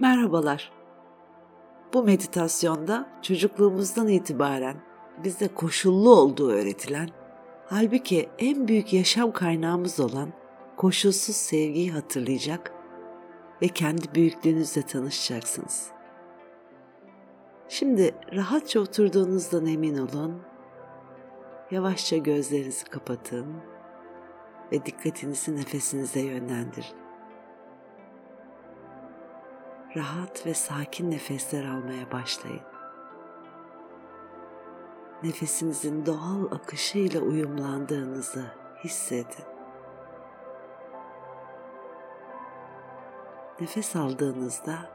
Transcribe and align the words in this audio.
Merhabalar. 0.00 0.72
Bu 1.94 2.02
meditasyonda 2.02 3.08
çocukluğumuzdan 3.22 4.08
itibaren 4.08 4.76
bize 5.24 5.48
koşullu 5.48 6.10
olduğu 6.10 6.50
öğretilen, 6.50 7.08
halbuki 7.66 8.28
en 8.38 8.68
büyük 8.68 8.92
yaşam 8.92 9.32
kaynağımız 9.32 10.00
olan 10.00 10.32
koşulsuz 10.76 11.36
sevgiyi 11.36 11.92
hatırlayacak 11.92 12.72
ve 13.62 13.68
kendi 13.68 14.14
büyüklüğünüzle 14.14 14.82
tanışacaksınız. 14.82 15.88
Şimdi 17.68 18.14
rahatça 18.34 18.80
oturduğunuzdan 18.80 19.66
emin 19.66 19.98
olun. 19.98 20.42
Yavaşça 21.70 22.16
gözlerinizi 22.16 22.84
kapatın 22.84 23.46
ve 24.72 24.86
dikkatinizi 24.86 25.56
nefesinize 25.56 26.20
yönlendirin 26.20 27.05
rahat 29.96 30.46
ve 30.46 30.54
sakin 30.54 31.10
nefesler 31.10 31.64
almaya 31.64 32.12
başlayın. 32.12 32.60
Nefesinizin 35.22 36.06
doğal 36.06 36.44
akışıyla 36.50 37.20
uyumlandığınızı 37.20 38.44
hissedin. 38.84 39.44
Nefes 43.60 43.96
aldığınızda 43.96 44.90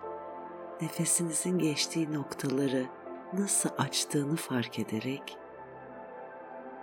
nefesinizin 0.82 1.60
geçtiği 1.60 2.14
noktaları 2.14 2.86
nasıl 3.34 3.70
açtığını 3.78 4.36
fark 4.36 4.80
ederek 4.80 5.38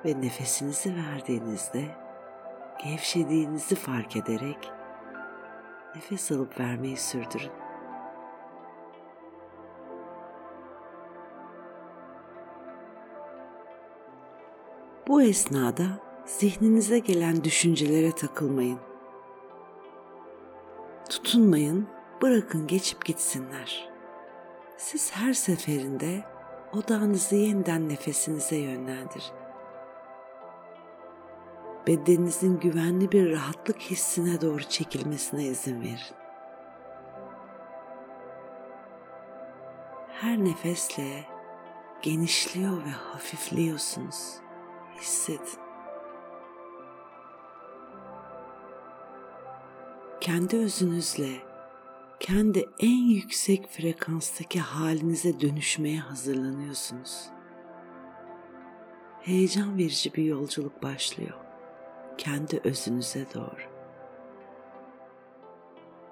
ve 0.05 0.21
nefesinizi 0.21 0.97
verdiğinizde 0.97 1.85
gevşediğinizi 2.85 3.75
fark 3.75 4.17
ederek 4.17 4.73
nefes 5.95 6.33
alıp 6.33 6.61
vermeyi 6.61 6.97
sürdürün. 6.97 7.58
Bu 15.09 15.23
esnada 15.23 15.85
zihninize 16.27 16.99
gelen 16.99 17.45
düşüncelere 17.45 18.13
takılmayın. 18.13 18.79
Tutunmayın, 21.11 21.89
bırakın 22.23 22.67
geçip 22.67 23.05
gitsinler. 23.05 23.89
Siz 24.77 25.13
her 25.13 25.33
seferinde 25.33 26.25
odağınızı 26.73 27.37
yeniden 27.37 27.89
nefesinize 27.89 28.57
yönlendirin. 28.57 29.35
Bedeninizin 31.87 32.61
güvenli 32.61 33.13
bir 33.13 33.33
rahatlık 33.33 33.81
hissine 33.81 34.41
doğru 34.41 34.63
çekilmesine 34.63 35.45
izin 35.45 35.81
verin. 35.81 36.17
Her 40.09 40.45
nefesle 40.45 41.25
genişliyor 42.03 42.77
ve 42.77 42.91
hafifliyorsunuz 42.91 44.48
hissedin. 45.01 45.69
Kendi 50.21 50.57
özünüzle, 50.57 51.31
kendi 52.21 52.69
en 52.81 53.09
yüksek 53.09 53.69
frekanstaki 53.69 54.61
halinize 54.61 55.41
dönüşmeye 55.41 55.99
hazırlanıyorsunuz. 55.99 57.27
Heyecan 59.21 59.79
verici 59.79 60.15
bir 60.15 60.25
yolculuk 60.25 60.83
başlıyor. 60.83 61.35
Kendi 62.19 62.61
özünüze 62.65 63.27
doğru. 63.35 63.79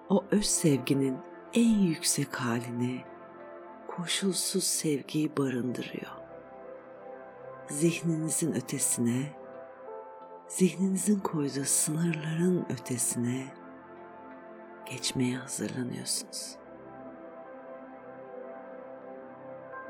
O 0.08 0.24
öz 0.30 0.46
sevginin 0.46 1.16
en 1.54 1.78
yüksek 1.78 2.36
halini, 2.36 3.04
koşulsuz 3.88 4.64
sevgiyi 4.64 5.36
barındırıyor 5.36 6.25
zihninizin 7.70 8.52
ötesine, 8.52 9.32
zihninizin 10.48 11.20
koyduğu 11.20 11.64
sınırların 11.64 12.66
ötesine 12.70 13.46
geçmeye 14.86 15.36
hazırlanıyorsunuz. 15.36 16.56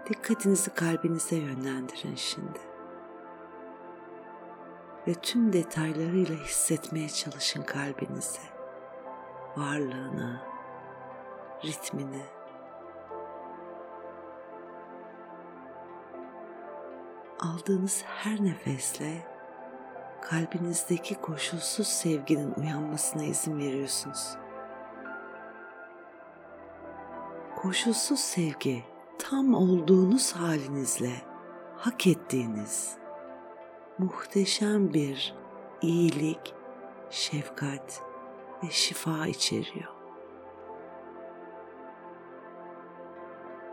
Dikkatinizi 0.09 0.71
kalbinize 0.71 1.37
yönlendirin 1.37 2.15
şimdi. 2.15 2.61
Ve 5.09 5.15
tüm 5.15 5.53
detaylarıyla 5.53 6.35
hissetmeye 6.35 7.09
çalışın 7.09 7.63
kalbinizi. 7.63 8.41
Varlığını, 9.57 10.41
ritmini, 11.65 12.23
aldığınız 17.47 18.03
her 18.07 18.45
nefesle 18.45 19.27
kalbinizdeki 20.23 21.15
koşulsuz 21.15 21.87
sevginin 21.87 22.55
uyanmasına 22.55 23.25
izin 23.25 23.59
veriyorsunuz. 23.59 24.37
Koşulsuz 27.57 28.21
sevgi 28.21 28.85
tam 29.19 29.55
olduğunuz 29.55 30.33
halinizle 30.33 31.13
hak 31.77 32.07
ettiğiniz 32.07 32.97
muhteşem 33.99 34.93
bir 34.93 35.35
iyilik, 35.83 36.55
şefkat 37.11 38.03
ve 38.65 38.71
şifa 38.71 39.27
içeriyor. 39.27 39.97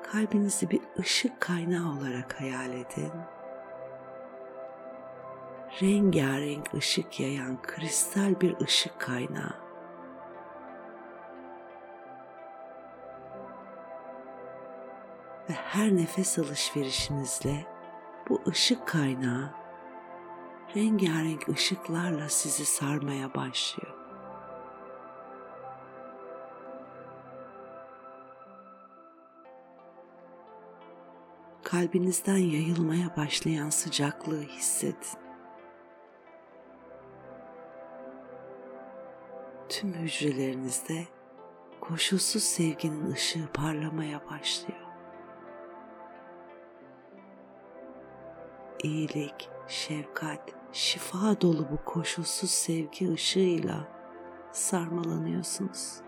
Kalbinizi 0.03 0.69
bir 0.69 0.81
ışık 0.99 1.41
kaynağı 1.41 1.97
olarak 1.97 2.41
hayal 2.41 2.69
edin 2.73 3.11
rengarenk 5.81 6.73
ışık 6.73 7.19
yayan 7.19 7.61
kristal 7.61 8.41
bir 8.41 8.59
ışık 8.61 8.99
kaynağı. 8.99 9.63
Ve 15.49 15.53
her 15.53 15.95
nefes 15.95 16.39
alışverişinizle 16.39 17.65
bu 18.29 18.41
ışık 18.47 18.87
kaynağı 18.87 19.51
rengarenk 20.75 21.49
ışıklarla 21.49 22.29
sizi 22.29 22.65
sarmaya 22.65 23.33
başlıyor. 23.33 24.03
kalbinizden 31.73 32.37
yayılmaya 32.37 33.17
başlayan 33.17 33.69
sıcaklığı 33.69 34.41
hissedin. 34.41 35.22
Tüm 39.83 39.93
hücrelerinizde 39.93 41.07
koşulsuz 41.81 42.43
sevginin 42.43 43.11
ışığı 43.11 43.47
parlamaya 43.53 44.21
başlıyor. 44.29 44.79
İyilik, 48.83 49.49
şefkat, 49.67 50.39
şifa 50.71 51.41
dolu 51.41 51.67
bu 51.71 51.85
koşulsuz 51.85 52.49
sevgi 52.49 53.13
ışığıyla 53.13 53.87
sarmalanıyorsunuz. 54.51 56.01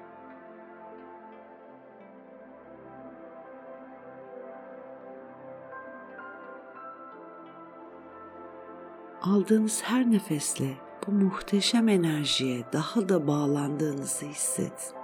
Aldığınız 9.22 9.84
her 9.84 10.12
nefesle 10.12 10.74
bu 11.08 11.12
muhteşem 11.12 11.90
enerjiye 11.90 12.64
daha 12.74 13.10
da 13.10 13.28
bağlandığınızı 13.28 14.26
hissedin. 14.26 14.96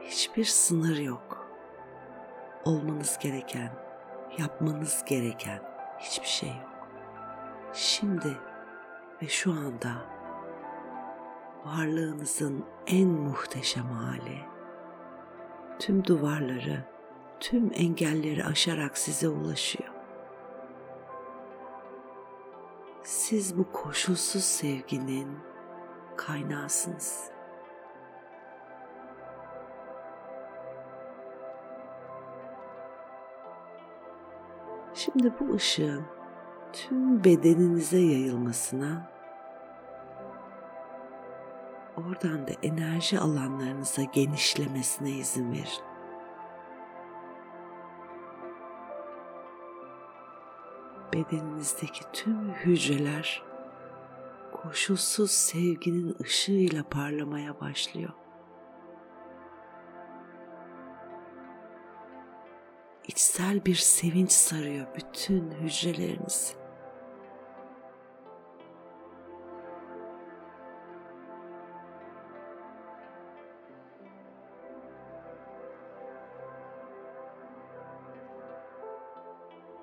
Hiçbir 0.00 0.44
sınır 0.44 0.96
yok. 0.96 1.48
Olmanız 2.64 3.18
gereken, 3.18 3.72
yapmanız 4.38 5.04
gereken 5.06 5.62
hiçbir 5.98 6.26
şey 6.26 6.48
yok. 6.48 6.88
Şimdi 7.72 8.38
ve 9.22 9.28
şu 9.28 9.52
anda 9.52 9.92
varlığınızın 11.64 12.64
en 12.86 13.08
muhteşem 13.08 13.86
hali 13.86 14.38
tüm 15.78 16.04
duvarları 16.04 16.97
tüm 17.40 17.70
engelleri 17.74 18.44
aşarak 18.44 18.98
size 18.98 19.28
ulaşıyor. 19.28 19.90
Siz 23.02 23.58
bu 23.58 23.72
koşulsuz 23.72 24.44
sevginin 24.44 25.38
kaynağısınız. 26.16 27.30
Şimdi 34.94 35.32
bu 35.40 35.54
ışığın 35.54 36.04
tüm 36.72 37.24
bedeninize 37.24 37.98
yayılmasına 37.98 39.10
oradan 41.96 42.48
da 42.48 42.52
enerji 42.62 43.20
alanlarınıza 43.20 44.02
genişlemesine 44.02 45.10
izin 45.10 45.52
verin. 45.52 45.87
Bedeninizdeki 51.12 52.00
tüm 52.12 52.50
hücreler 52.52 53.42
koşulsuz 54.52 55.30
sevginin 55.30 56.16
ışığıyla 56.22 56.82
parlamaya 56.82 57.60
başlıyor. 57.60 58.10
İçsel 63.08 63.64
bir 63.64 63.74
sevinç 63.74 64.32
sarıyor 64.32 64.86
bütün 64.96 65.50
hücrelerinizi. 65.50 66.54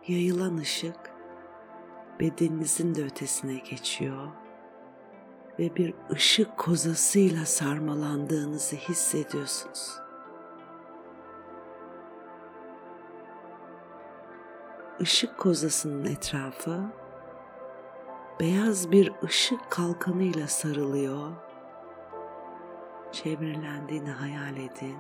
Yayılan 0.08 0.58
ışık 0.58 1.15
bedeninizin 2.20 2.96
de 2.96 3.04
ötesine 3.04 3.54
geçiyor 3.54 4.28
ve 5.60 5.76
bir 5.76 5.94
ışık 6.12 6.58
kozasıyla 6.58 7.46
sarmalandığınızı 7.46 8.76
hissediyorsunuz. 8.76 10.00
Işık 15.00 15.38
kozasının 15.38 16.06
etrafı 16.06 16.82
beyaz 18.40 18.92
bir 18.92 19.12
ışık 19.24 19.72
kalkanıyla 19.72 20.48
sarılıyor. 20.48 21.32
Çevrelendiğini 23.12 24.10
hayal 24.10 24.58
edin 24.58 24.98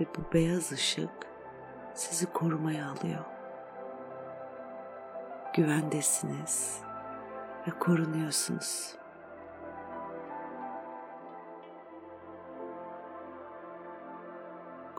ve 0.00 0.04
bu 0.04 0.32
beyaz 0.32 0.72
ışık 0.72 1.10
sizi 1.94 2.26
korumaya 2.26 2.86
alıyor. 2.90 3.31
Güvendesiniz 5.54 6.80
ve 7.66 7.78
korunuyorsunuz. 7.78 9.02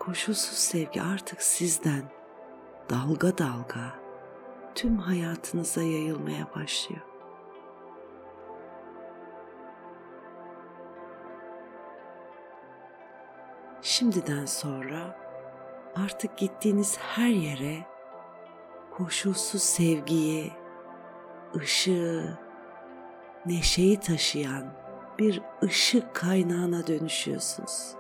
koşulsuz 0.06 0.58
sevgi 0.58 1.02
artık 1.02 1.42
sizden 1.42 2.04
dalga 2.90 3.38
dalga 3.38 3.94
tüm 4.76 4.98
hayatınıza 4.98 5.82
yayılmaya 5.82 6.48
başlıyor. 6.56 7.02
Şimdiden 13.82 14.46
sonra 14.46 15.18
artık 15.96 16.38
gittiğiniz 16.38 16.98
her 16.98 17.28
yere 17.30 17.93
koşulsuz 18.98 19.64
sevgiyi, 19.64 20.52
ışığı, 21.56 22.40
neşeyi 23.46 24.00
taşıyan 24.00 24.74
bir 25.20 25.42
ışık 25.64 26.16
kaynağına 26.16 26.88
dönüşüyorsunuz. 26.88 27.96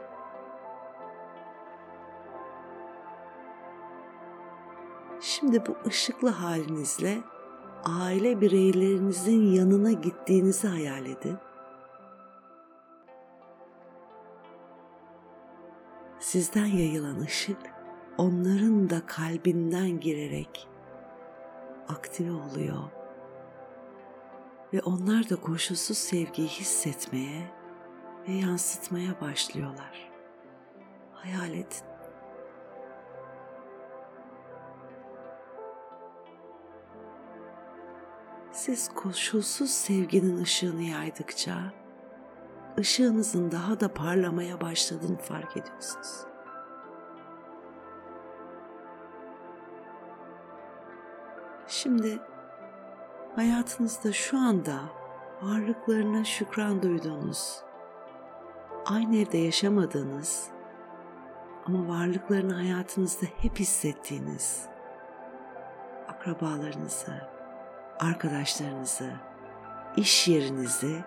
Şimdi 5.22 5.66
bu 5.66 5.78
ışıklı 5.88 6.30
halinizle 6.30 7.18
aile 7.84 8.42
bireylerinizin 8.42 9.52
yanına 9.52 9.92
gittiğinizi 9.92 10.68
hayal 10.68 11.06
edin. 11.06 11.38
Sizden 16.20 16.66
yayılan 16.66 17.20
ışık 17.20 17.58
onların 18.18 18.90
da 18.90 19.06
kalbinden 19.06 20.00
girerek 20.00 20.73
aktive 21.88 22.32
oluyor. 22.32 22.84
Ve 24.74 24.82
onlar 24.82 25.30
da 25.30 25.36
koşulsuz 25.36 25.98
sevgiyi 25.98 26.48
hissetmeye 26.48 27.52
ve 28.28 28.32
yansıtmaya 28.32 29.22
başlıyorlar. 29.22 30.12
Hayal 31.14 31.54
edin. 31.54 31.94
Siz 38.52 38.90
koşulsuz 38.90 39.70
sevginin 39.70 40.44
ışığını 40.44 40.82
yaydıkça 40.82 41.74
ışığınızın 42.80 43.52
daha 43.52 43.80
da 43.80 43.94
parlamaya 43.94 44.62
başladığını 44.62 45.18
fark 45.18 45.58
ediyorsunuz. 45.58 46.33
Şimdi 51.84 52.20
hayatınızda 53.36 54.14
şu 54.14 54.38
anda 54.38 54.80
varlıklarına 55.42 56.24
şükran 56.24 56.84
duyduğunuz, 56.84 57.62
aynı 58.86 59.18
evde 59.18 59.38
yaşamadığınız 59.38 60.48
ama 61.66 61.88
varlıklarını 61.88 62.54
hayatınızda 62.54 63.26
hep 63.38 63.60
hissettiğiniz 63.60 64.66
akrabalarınızı, 66.08 67.30
arkadaşlarınızı, 68.00 69.14
iş 69.98 70.28
yerinizi 70.28 71.04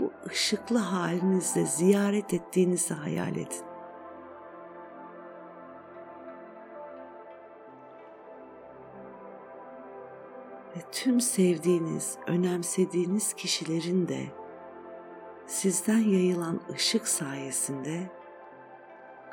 bu 0.00 0.12
ışıklı 0.26 0.78
halinizle 0.78 1.64
ziyaret 1.64 2.34
ettiğinizi 2.34 2.94
hayal 2.94 3.36
edin. 3.36 3.71
Ve 10.76 10.80
tüm 10.92 11.20
sevdiğiniz, 11.20 12.18
önemsediğiniz 12.26 13.32
kişilerin 13.32 14.08
de 14.08 14.26
sizden 15.46 15.98
yayılan 15.98 16.60
ışık 16.70 17.08
sayesinde 17.08 18.10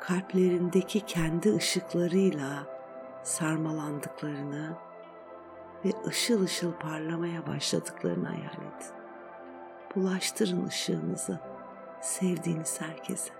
kalplerindeki 0.00 1.00
kendi 1.00 1.54
ışıklarıyla 1.54 2.66
sarmalandıklarını 3.22 4.76
ve 5.84 5.90
ışıl 6.06 6.42
ışıl 6.42 6.72
parlamaya 6.72 7.46
başladıklarını 7.46 8.28
hayal 8.28 8.54
edin. 8.54 8.94
Bulaştırın 9.96 10.66
ışığınızı 10.66 11.40
sevdiğiniz 12.00 12.80
herkese. 12.80 13.39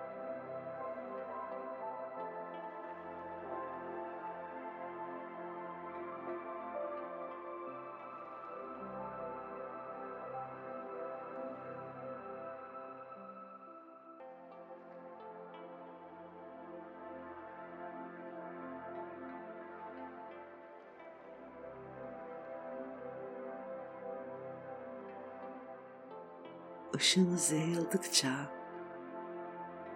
Işığınız 26.95 27.53
yayıldıkça 27.53 28.31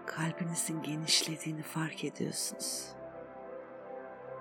kalbinizin 0.06 0.82
genişlediğini 0.82 1.62
fark 1.62 2.04
ediyorsunuz. 2.04 2.88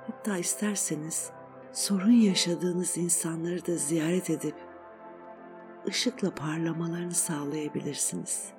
Hatta 0.08 0.38
isterseniz 0.38 1.32
sorun 1.72 2.12
yaşadığınız 2.12 2.98
insanları 2.98 3.66
da 3.66 3.76
ziyaret 3.76 4.30
edip 4.30 4.56
ışıkla 5.88 6.36
parlamalarını 6.36 7.14
sağlayabilirsiniz. 7.14 8.50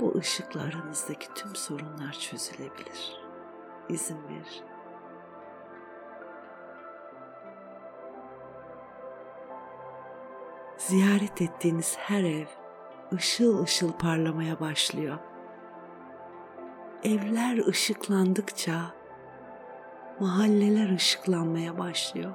Bu 0.00 0.18
ışıkla 0.18 0.60
aranızdaki 0.60 1.34
tüm 1.34 1.56
sorunlar 1.56 2.12
çözülebilir. 2.12 3.20
İzin 3.88 4.28
verin. 4.28 4.73
Ziyaret 10.78 11.42
ettiğiniz 11.42 11.96
her 11.98 12.24
ev 12.24 12.46
ışıl 13.12 13.62
ışıl 13.62 13.92
parlamaya 13.92 14.60
başlıyor. 14.60 15.18
Evler 17.04 17.66
ışıklandıkça 17.66 18.80
mahalleler 20.20 20.94
ışıklanmaya 20.94 21.78
başlıyor. 21.78 22.32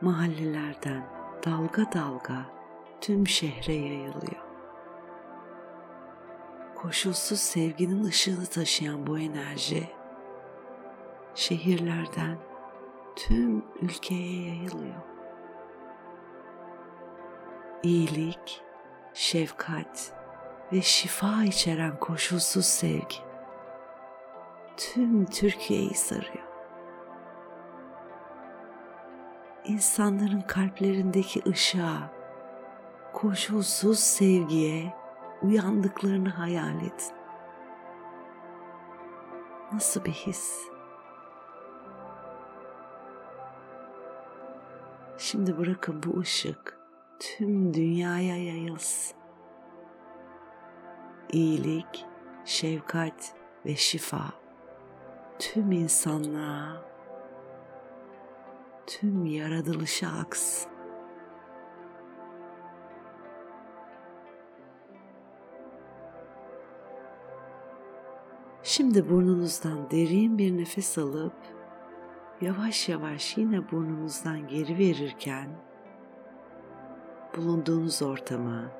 Mahallelerden 0.00 1.06
dalga 1.46 1.92
dalga 1.92 2.46
tüm 3.00 3.28
şehre 3.28 3.72
yayılıyor. 3.72 4.42
Koşulsuz 6.74 7.40
sevginin 7.40 8.04
ışığını 8.04 8.46
taşıyan 8.46 9.06
bu 9.06 9.18
enerji 9.18 9.88
şehirlerden 11.34 12.51
tüm 13.16 13.64
ülkeye 13.80 14.48
yayılıyor. 14.48 15.02
iyilik, 17.82 18.62
şefkat 19.14 20.12
ve 20.72 20.82
şifa 20.82 21.44
içeren 21.44 22.00
koşulsuz 22.00 22.66
sevgi 22.66 23.16
tüm 24.76 25.26
Türkiye'yi 25.26 25.94
sarıyor. 25.94 26.46
İnsanların 29.64 30.40
kalplerindeki 30.40 31.42
ışığa, 31.46 32.10
koşulsuz 33.12 33.98
sevgiye 33.98 34.94
uyandıklarını 35.42 36.28
hayal 36.28 36.76
edin. 36.76 37.16
Nasıl 39.72 40.04
bir 40.04 40.12
his? 40.12 40.71
Şimdi 45.22 45.58
bırakın 45.58 46.02
bu 46.02 46.20
ışık 46.20 46.78
tüm 47.18 47.74
dünyaya 47.74 48.36
yayılsın. 48.36 49.16
İyilik, 51.32 52.06
şefkat 52.44 53.34
ve 53.66 53.76
şifa 53.76 54.24
tüm 55.38 55.72
insanlığa, 55.72 56.84
tüm 58.86 59.26
yaratılışa 59.26 60.08
aksın. 60.08 60.72
Şimdi 68.62 69.10
burnunuzdan 69.10 69.90
derin 69.90 70.38
bir 70.38 70.58
nefes 70.58 70.98
alıp 70.98 71.61
yavaş 72.42 72.88
yavaş 72.88 73.36
yine 73.38 73.70
burnunuzdan 73.70 74.48
geri 74.48 74.78
verirken 74.78 75.48
bulunduğunuz 77.36 78.02
ortamı, 78.02 78.70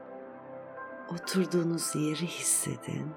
oturduğunuz 1.13 1.95
yeri 1.95 2.27
hissedin. 2.27 3.11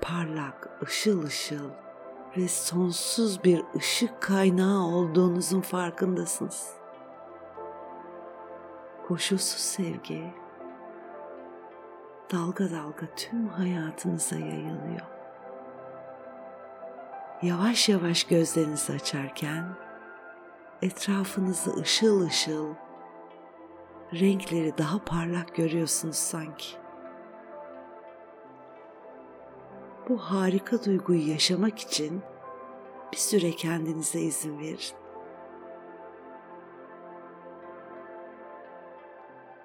Parlak, 0.00 0.82
ışıl 0.82 1.22
ışıl 1.24 1.70
ve 2.36 2.48
sonsuz 2.48 3.44
bir 3.44 3.62
ışık 3.76 4.22
kaynağı 4.22 4.86
olduğunuzun 4.86 5.60
farkındasınız. 5.60 6.70
Koşulsuz 9.08 9.60
sevgi 9.60 10.34
dalga 12.32 12.70
dalga 12.70 13.06
tüm 13.16 13.48
hayatınıza 13.48 14.36
yayılıyor. 14.36 15.13
Yavaş 17.44 17.88
yavaş 17.88 18.24
gözlerinizi 18.24 18.92
açarken 18.92 19.76
etrafınızı 20.82 21.74
ışıl 21.76 22.26
ışıl 22.26 22.74
renkleri 24.12 24.78
daha 24.78 25.04
parlak 25.04 25.54
görüyorsunuz 25.54 26.16
sanki. 26.16 26.66
Bu 30.08 30.18
harika 30.18 30.84
duyguyu 30.84 31.28
yaşamak 31.28 31.78
için 31.78 32.22
bir 33.12 33.16
süre 33.16 33.50
kendinize 33.50 34.20
izin 34.20 34.58
verin. 34.58 34.96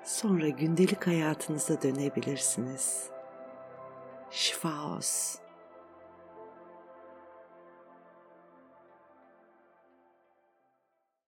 Sonra 0.03 0.49
gündelik 0.49 1.07
hayatınıza 1.07 1.81
dönebilirsiniz. 1.81 3.09
Şifa 4.29 4.95
olsun. 4.95 5.48